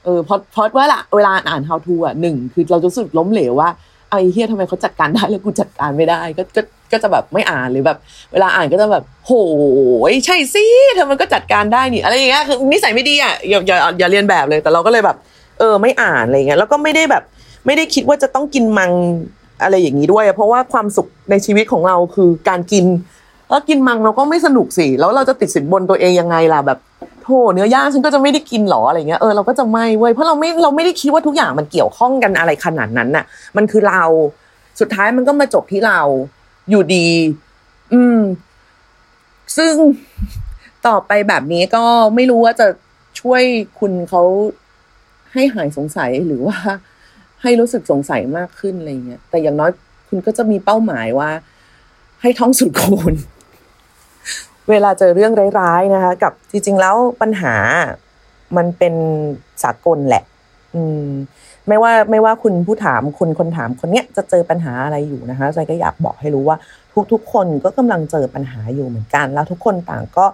[0.06, 3.70] เออเพราะเพราะว่าละเวลาอ่าน how to อะหนึ่งคือเราจะรู้สึกล้มเหลวว่า
[4.10, 7.98] ไอ้เฮียทำไมเขาจัดการได้แล้วกูจัดการไม่ได้ ก็ก็ก็จะแบบไม่อ่านหรือแบบ
[8.34, 9.32] เวลาอ่านก็จะแบบ โห
[10.12, 10.66] ยใช่สิ
[10.98, 15.18] ทำไมก็จัดการได้นี่ อะไรอย่างเงี้ยคือนิสัยไม่ดีอะอย่าอย่าอย่าเรียนแบบเลยแต่เราก็เลยแบบ
[15.60, 17.24] เออไม่อ่านอะไรเงี้ยแล้วก็ไม่ได้แบบ
[17.66, 18.92] ไม่ได้คิดว่าจะต้องกินมัง
[19.64, 22.86] อะไรอย่างนี้ด้วย เพราะว่าความสุขในชีวิตของเราคือการกิน
[23.50, 26.80] แล้วกินมังเราก็ไม่สนุกสิแล้วเราจะติดสินบนตัวเองยังไงล่ะแบบ
[27.24, 33.26] โธ่เนื้อย่างฉันก็จะไม่ได้กินหรออะไรเงี้ยเออเราก็จะไม่เว้ยเพราะเราไม่เราไม่ได้คิดว่าทุกอย่างมันเกี่ยวข้องกันอะไรขนาดนั้นน่ะ
[33.58, 34.04] มันคือเรา
[34.80, 36.00] สุดท้ายมันก็มาจบที่เรา
[36.70, 37.08] อยู่ดี
[37.94, 38.20] อืม
[39.58, 39.74] ซึ่ง
[40.88, 41.84] ต่อไปแบบนี้ก็
[42.16, 42.68] ไม่รู้ว่าจะ
[43.20, 43.42] ช่วย
[43.80, 44.24] คุณเขา
[45.34, 46.58] ให้หายสงสัยหรือว่า
[47.42, 49.72] ให้รู้สึกสงสัยมากขึ้นอะไรเงี้ยแต่อย่างน้อย
[50.08, 51.30] คุณก็จะมีเป้าหมายว่า
[52.22, 53.14] ให้ท่องสุดคูณ
[54.70, 57.56] เวลาเจอเรื่องร้ายๆนะคะ กับจริง ๆ แล้วปัญหา
[58.58, 58.96] มันเป็น
[59.64, 60.24] สากลแหละ
[60.76, 61.08] อืม
[61.68, 66.58] ไม่ว่าไม่ว่าคุณผู้ถามคุณคนถามคนเนี้ยจะเจอปัญหาอะไรอยู่นะคะใจก็อยากบอกให้รู้ว่า
[67.12, 70.26] ทุกๆ คนก็กำลังเจอปัญหาอยู่เหมือนกัน แล้วทุกคนต่างก็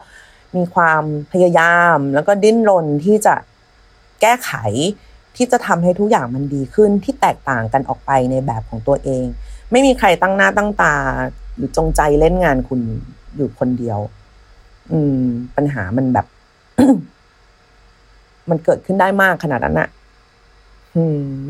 [0.56, 3.36] มีความพยายาม แล้วก็ดิ้นรนที่จะ
[4.22, 4.52] แก้ไข
[5.36, 9.26] ที่จะทำให้ทุกอย่างมันดีขึ้นที่แตกต่างกันออกไปในแบบของตัวเอง
[9.72, 10.96] ไม่มีใครตั้งหน้าตั้งตา
[11.56, 12.80] หรือจงใจเล่นงานคุณ
[13.36, 14.00] อยู่คนเดียว
[14.92, 15.24] อืม
[15.56, 16.26] ปัญหามันแบบ
[18.50, 19.90] มันเกิดขึ้นได้มากขนาดนั้นอะ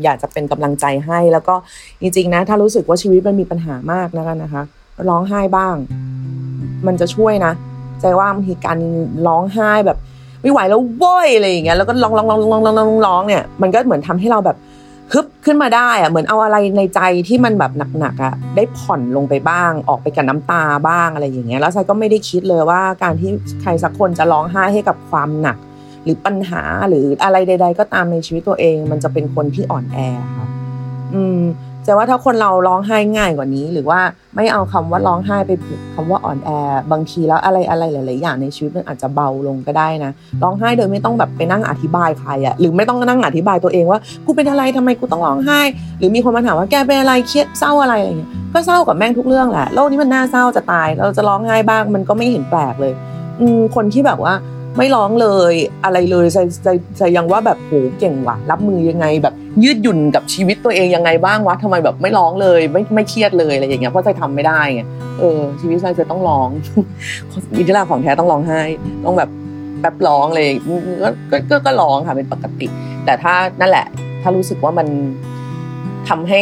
[0.04, 1.54] อยากจะเป็นกำลังใจให้แล้วก็
[2.00, 4.62] จริงๆนะ ถ้ารู้สึกว่าชีวิตมันมีปัญหามากแล้วกันนะคะ
[5.08, 5.76] ร้องไห้บ้าง
[6.86, 7.52] มันจะช่วยนะ
[8.00, 8.78] ใจว่าบางทีการ
[9.26, 9.98] ร้องไห้แบบ
[10.42, 14.56] ไม่ไหวแล้วโว้ยอะไรอย่างเงี้ยแล้วก็ร้องร้องร้องร้องร้องร้องร้องเนี่ยมันก็เหมือนทำให้เราแบบ
[15.12, 23.30] ฮึบขึ้นมาได้อะเหมือนเอาอะไรในใจที่มันแบบหนักๆอะได้ผ่อนลงไปบ้าง ออกไปกับน้ำตาบ้างอะไรอย่างเงี้ยแล้วไซก็ไม่ได้คิดเลยว่าการที่
[23.62, 25.56] ใครสักคนจะร้องไห้ให้กับความหนัก
[26.04, 29.98] หรือปัญหาหรืออะไรใด ๆ ก็ตามในชีวิตตัวเอง มันจะเป็นคนที่อ่อนแอ
[30.36, 30.46] ค่ะ
[31.14, 31.40] อืม
[31.84, 34.00] แต่ว่าถ้าคนเราร้องไห้ง่ายกว่านี้ หรือว่า
[34.36, 36.50] ไม่เอาคำว่าร้องไห้ไปผูกคำว่าอ่อนแอ
[36.92, 40.10] บางทีแล้วอะไรอะไรหลาย ๆ อย่างในชีวิตมันอาจจะเบาลงก็ได้นะ
[40.42, 45.60] ร้องไห้โดยไม่ต้องแบบไปนั่งอธิบายใครอะหรือไม่ต้องนั่งอธิบายตัวเองว่ากูเป็นอะไรทำไมกูต้องร้องไห้
[45.98, 52.92] หรือมีคนมาถามว่าแกเป็นอะไรเครียดเศร้าอะไรอะไรเงี้ยก็เศร้ากับแม่งทุกเรื่องแหละโลกนี้มันน่าเศร้าจะตายเราจะร้องไห้บ้างมันก็ไม่เห็นแปลกเลย
[53.40, 54.34] อืคนที่แบบว่า
[54.78, 59.34] ไม่ร้องเลยอะไรเลยใจใจใจยังว่าแบบโหเก่งว่ะ รับมือยังไงแบบ
[59.64, 64.82] ยืดหยุ่นกับชีวิตตัวเองยังไงบ้างวะทำไมแบบไม่ร้องเลย ไม่ไม่เครียดเลยอะไรอย่างเงี้ยเพราะใจทำไม่ได้ไง
[65.20, 66.48] เออชีวิตใจจะต้องร้อง
[67.58, 68.60] อินทราของแท้ต้องร้องไห้
[69.04, 69.30] ต้องแบบ
[69.80, 70.48] แป๊บร้องเลย
[71.02, 72.66] ก็ก็ก็ร้องค่ะเป็นปกติ
[73.04, 73.86] แต่ถ้านั่นแหละ
[74.22, 74.86] ถ้ารู้สึกว่ามัน
[76.08, 76.40] ทำให้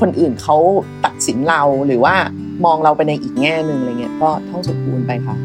[0.00, 0.56] คนอื่นเขา
[1.04, 2.14] ตัดสินเราหรือว่า
[2.64, 5.36] มองเราไปในอีกแง่หนึ่งอะไรเงี้ยก็ท่องสุดคูณไปค่ะ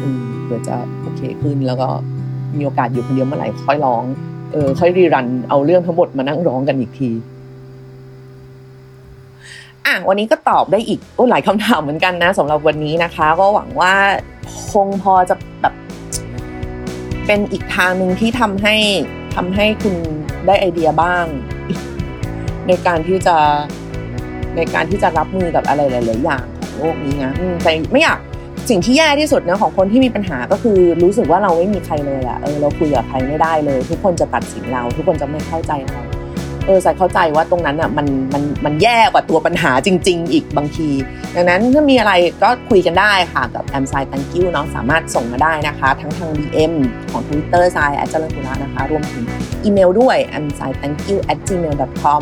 [0.00, 1.88] อืมเผื่อจะโอเคขึ้นแล้วก็
[2.58, 4.02] มีโอกาสอยู่คนเดียวเมื่อไหร่ค่อยร้อง
[4.52, 7.10] เออค่อยรีรันเอาเรื่องทั้งหมดมานั่งร้องกันอีกที
[9.86, 13.94] อะวันนี้ก็ตอบได้อีกโอ้หลายคำถามเหมือนกันนะสำหรับวันนี้นะคะ ก็หวังว่า
[14.72, 15.74] คงพอจะแบบ
[17.26, 18.76] เป็นอีกทางหนึ่งที่ทำให้
[19.34, 19.94] ทำให้คุณ
[20.46, 21.24] ได้ไอเดียบ้าง
[22.66, 23.36] ในการที่จะ
[24.56, 27.32] ในการที่จะรับมือกับอะไรหลาย ๆ อย่างของโลกนี้นะ
[27.62, 28.18] แต่ไม่อยาก
[28.68, 36.00] สิ่งที่แย่ที่สุดนะของคนที่มีปัญหาก็คือรู้สึกว่าเราไม่มีใครเลยอะเออเราคุยกับใครไม่ได้เลย ทุกคนจะตัดสินเรา ทุกคนจะไม่เข้าใจเรา
[36.66, 40.88] เออใส่เข้าใจว่าตรงนั้นอะมันมันมันแย่กว่าตัวปัญหาจริง ๆ อีกบางที
[41.36, 46.74] ดังนั้นถ้ามีอะไรก็คุยกันได้ค่ะกับ a m s i thank you เนาะสามารถส่งมาได้นะคะ ทั้งทาง DM
[47.10, 49.24] ของ Twitter ไซแอดเจริญปุระนะคะ รวมถึง
[49.64, 52.20] อีเมลด้วย a m s i thank you at gmail com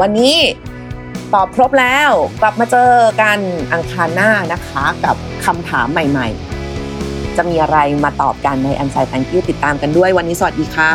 [0.00, 0.36] วันนี้
[1.34, 2.92] ตอบครบแล้ว กลับมาเจอ
[3.22, 3.38] กัน
[3.72, 10.94] อังคารหน้านะคะ กับคำถามใหม่ๆ จะมีอะไรมาตอบกันใน a m s i thank you ติดตามกันด้วยวันนี้สวัสดีค่ะ